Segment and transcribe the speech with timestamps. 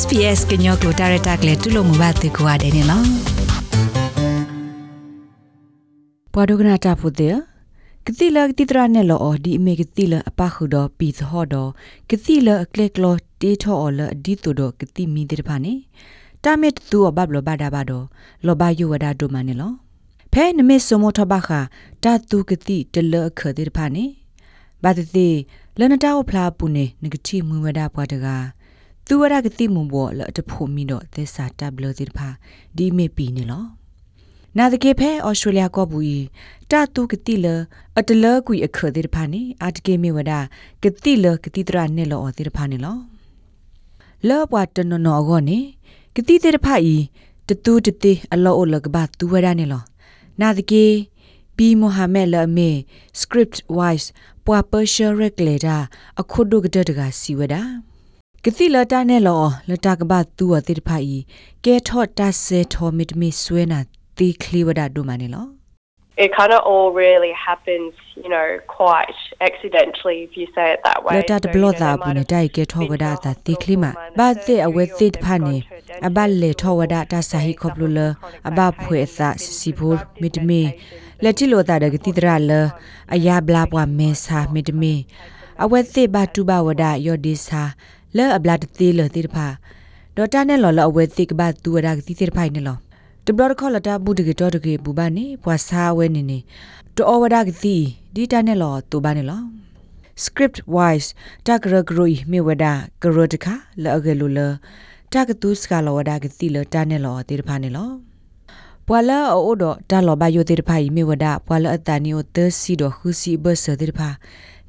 [0.00, 3.06] SPS ကညောကလိုတာရတာကလေတူလို့မဘာတေကွာတယ်နော်
[6.32, 7.36] ပွာဒုကနာတာဖို့တဲ့
[8.06, 11.70] ကတိလကတိတရနဲ့လောဒီအမေကတိလအပခုတော့ပီသဟောတော့
[12.10, 15.74] ကတိလအကလကလောတေထောအလအဒီတူတော့ကတိမီတဲ့ဖာနေ
[16.44, 18.06] တာမစ်သူအဘဘလဘဒါဘတော့
[18.46, 19.72] လောဘယဝဒါဒုမနဲ့လော
[20.32, 21.48] ဖဲနမစ်စမထဘခ
[22.02, 24.04] တာတူကတိတလခတဲ့ဖာနေ
[24.82, 25.28] ဘာတိ
[25.78, 28.46] လနတာအဖလာပုနေငကတိမွေဝဒါပွားတကား
[29.06, 32.28] သူဝရကတိမွန်ဘောလတဖို့မီတော့သစ္စာတပ်လို့ဒီဖာ
[32.76, 33.64] ဒီမေပီနေလော
[34.58, 36.24] နာတကေဖဲဩစတြေးလျကောဘူး
[36.70, 37.46] တာတူကတိလ
[37.98, 40.32] အတလကွီအခဒီဖာနေအတကေမီဝဒ
[40.82, 42.96] ကတိလကတိတရနဲ့လောဒီဖာနေလော
[44.28, 45.58] လောဘွားတနနောကောနေ
[46.16, 46.96] ကတိတဲ့ဖာဤ
[47.48, 49.82] တတူတတိအလောအလကဘာသူဝရနေလော
[50.40, 50.84] နာတကေ
[51.56, 52.70] ဘီမိုဟာမက်လအမေ
[53.20, 54.06] script wise
[54.44, 55.14] ပွာပရှရက်
[55.46, 55.76] လေတာ
[56.20, 57.62] အခုဒုကတတကစီဝဒါ
[58.46, 61.20] ကတိလတာနဲ့လောလတာကဘသူဝတိတဖိုင်
[61.64, 63.80] ကဲထော့တဆေထောမစ်မီဆွေနာ
[64.16, 65.46] တီခလီဝဒါဒုမနေလော
[66.24, 70.98] it kind of all really happens, you know, quite accidentally if you say it that
[71.04, 71.12] way.
[71.16, 75.56] Lata de bloda bune dai ke thowada ta tiklima ba te awe tit phane
[76.06, 78.06] aba le thowada ta sahi khoplula
[78.48, 80.62] aba phwe sa sibur mitme
[81.24, 82.60] lati lo ta de ti tra le
[83.14, 84.94] aya bla bwa me sa mitme
[85.64, 87.62] awe te ba tu ba wada yo di sa
[88.16, 89.46] လဲအဘလာတသေးလတိတဖာ
[90.16, 92.76] ဒေါ်တာနဲ့လော်လော်အဝဲသိကဘာသူဝဒါကတိတိဖိုင်နေလော
[93.26, 96.38] တဘလခေါ်လတာဘူးတကေတော်တကေဘူဘာနေပွာစာဝဲနေနေ
[96.96, 97.76] တောဝဒါကတိ
[98.14, 99.42] ဒီတာနဲ့လော်တူဘာနေလော
[100.24, 101.08] script wise
[101.46, 103.46] တကရဂရိုီမြေဝဒါကရတခ
[103.82, 104.40] လော်အကလူလ
[105.12, 107.90] တကတူစကလော်ဝဒါကတိလတာနဲ့လော်တိတဖာနေလော
[108.86, 114.08] ပွာလာအိုဒတာလောဘယိုတိတဖာဤမြေဝဒါပွာလာအတနီယိုသစီဒခုစီဘဆတိတဖာ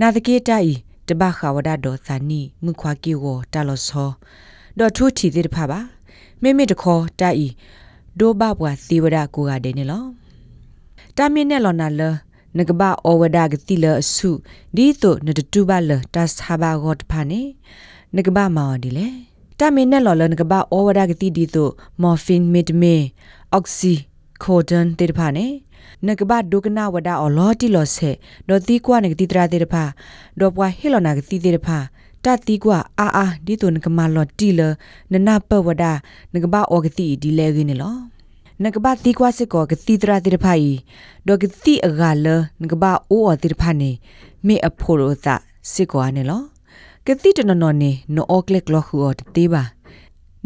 [0.00, 0.76] နာတကေတိုင်
[1.12, 4.10] တဘခဝဒဒေါသနီငခွာကီဝတာလောဆော
[4.78, 5.80] ဒေါ်ထုချီတိတဖပါ
[6.42, 7.52] မိမိတခေါ်တိုင်
[8.18, 10.04] ဒိုဘဘွာသီဝဒကိုကဒဲနေလော
[11.16, 12.02] တာမင်းနဲ့လော်နာလ
[12.58, 14.30] နကဘာအဝဒကတိလအစု
[14.76, 16.16] ဒီတို့နတတူဘလတသ
[16.60, 17.42] ဘာဂတ်ဖာနေ
[18.16, 19.08] နကဘာမော်ဒီလေ
[19.58, 21.72] တာမင်းနဲ့လော်လနကဘာအဝဒကတိဒီတို့
[22.02, 22.96] မော်ဖင်မစ်မေ
[23.52, 23.94] အောက်ဆီ
[24.42, 25.46] ခိုဒန်တေဖာနေ
[26.06, 28.10] နကဘဒုကနာဝဒါအလော်တီလော်ဆေ
[28.48, 29.84] ဒေါ်တီကွာနကတိတရာတေတဖာ
[30.38, 31.78] ဒေါ်ပွားဟီလောနာကတိတေတဖာ
[32.24, 34.60] တတိကွာအာအာဒီတုန်ကမလော်တီလ
[35.12, 35.92] နနပဝဒါ
[36.34, 37.96] နကဘအောကတိဒီလေကင်းလော
[38.64, 40.70] နကဘတိကွာစစ်ကောကတိတရာတေတဖာဤ
[41.26, 42.26] ဒေါ်ကတိအဂါလ
[42.62, 43.90] နကဘအိုအတေတဖာနေ
[44.46, 45.26] မေအဖိုရိုသ
[45.72, 46.42] စစ်ကောနေလော
[47.06, 49.62] ကတိတနနောနေနောအောကလက်လောခူအတေးပါ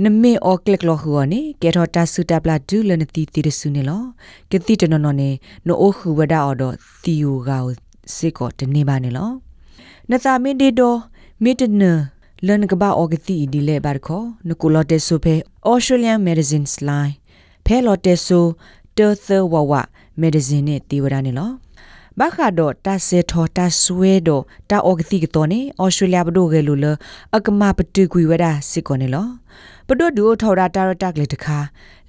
[0.04, 4.02] နမေအောကလကလခေါနေကေထောတာစုတပလာဒူလနတီတီရဆုနေလော
[4.50, 5.30] ကတိတနနနေ
[5.66, 6.62] နိုအိုခူဝဒါအော်ဒ
[7.04, 7.58] တီယိုဂါ
[8.14, 9.30] စေကောတနေပါနေလော
[10.10, 10.94] နသမင်းဒီဒို
[11.42, 11.82] မီတန
[12.46, 15.34] လန်ကဘာအောကတိဒီလေဘာခောနကူလော်တေဆိုဖေ
[15.70, 17.14] Australian Medicines Line
[17.66, 18.44] ဖဲလော်တေဆို
[18.98, 19.72] တေသဝဝ
[20.22, 21.50] medicine နဲ့တီဝဒနေလော
[22.20, 26.86] ဘာခါတော့တဆေထောတဆွဲတော့တာအော်ဂတိကတော့နေဩစတြေးလျဘဒိုကလေးလိုလ
[27.36, 29.26] အကမပတူကွေဝဒါစစ်ကောနေလော
[29.88, 31.58] ပဒိုဒူထော်ရာတာရတက်လေတခါ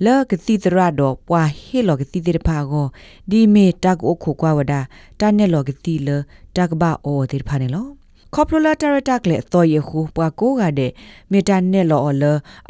[0.06, 2.86] လောကတိတရတော့ပွာဟေလောကတိတိဖာကို
[3.32, 4.80] ဒီမေတက်အိုခိုကွာဝဒါ
[5.20, 6.10] တာနဲ့လောကတိလ
[6.56, 7.88] တက်ဘာအောတိဖာနေလော
[8.34, 10.92] ခေါပလိုလာတာရတက်လေသောယခုပွာကိုကတဲ့
[11.32, 12.24] မေတာနဲ့လောအလ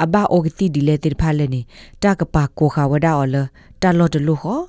[0.03, 1.61] အဘအိုကတိဒီလေတိဖာလေနေ
[2.03, 3.35] တကပါကိုခါဝဒါအလ
[3.81, 4.61] တာလောတလူခော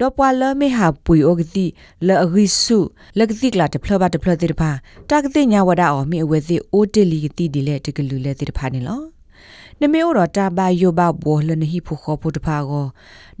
[0.00, 1.66] တော့ပွာလမေဟာပွေအိုကတိ
[2.06, 2.78] လအဂိစု
[3.18, 4.70] လကတိကလာတဖလဘတဖလတိတဖာ
[5.10, 9.02] တကတိညာဝဒါအောမိအဝဲစီအိုတလီကတိဒီလေတကလူလေတိတဖာနေလော
[9.80, 12.86] နမေအောတာဘာယောဘဘောလနဟိဖခောဖုတဖာကို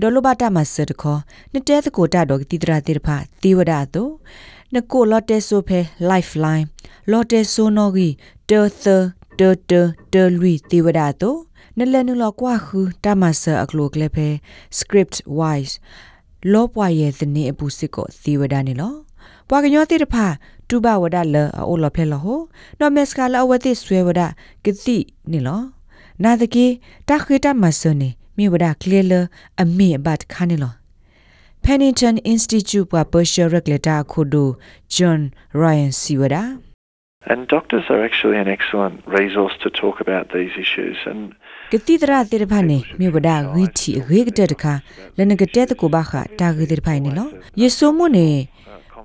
[0.00, 1.18] ဒေါ်လဘတာမဆတ်ခော
[1.52, 4.04] နတဲသကိုတာတော့တိတရာတိတဖာတိဝဒတု
[4.74, 5.80] နကိုလော်တဲဆိုဖဲ
[6.10, 6.66] lifeline
[7.10, 8.08] လော်တဲဆိုနောဂီ
[8.50, 8.84] တေသ
[9.38, 9.80] တေတေ
[10.12, 11.30] တေလူတိဝဒတု
[11.78, 14.28] နလနလကွာခူတာမဆအကလိုကလေဖဲ
[14.78, 15.74] script wise
[16.52, 18.94] လောပွားရဲ့သနေအပူစစ်ကိုသီဝဒနေလော
[19.48, 20.26] ပွာကညောတိတဖာ
[20.68, 21.36] တူဘဝဒလ
[21.68, 22.40] အိုလဖဲလဟို
[22.78, 24.20] နော်မက်စကလာဝတိဆွေဝဒ
[24.64, 24.98] ကတိ
[25.30, 25.60] နေလော
[26.22, 26.66] နာတကေ
[27.08, 29.12] တခိတမဆနေမြေဝဒကလေလ
[29.60, 30.72] အမေဘတ်ခါနေလော
[31.64, 34.48] Pennington Institute ပွာ Berkshire Regulator ခုဒို
[34.94, 35.20] John
[35.62, 36.42] Ryan Siwada
[37.30, 41.20] And doctors are actually an excellent resource to talk about these issues and
[41.72, 44.74] ကတိတရတေတဖာနေမြေဝဒဂီတီရေကတဲ့တခါ
[45.18, 47.28] လနကတဲ့တကိုဘာခတာဂီတေတဖိုင်နေလော
[47.60, 48.28] ယေဆုမွနေ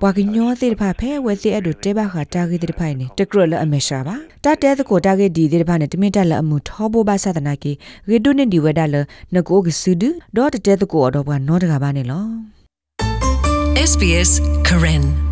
[0.01, 7.71] ပွာကညောသေးတဖာဖဲဝဲသေးအဲ့တို့တဲဘာခတာဂီတေတဖိုင်နေတကရလအမေရှာပါတတဲတကိုတာဂီဒီတေတဖာနေတမင်တက်လအမှုထောဘောဘာသဒနာကေ
[8.09, 8.95] ရေဒုနေဒီဝဒလ
[9.35, 10.03] နကိုကစုဒ
[10.35, 12.25] ဒေါ်တဲတကိုတော့ဘွာနောတကပါနေလော
[13.89, 14.31] SBS
[14.67, 15.26] Karen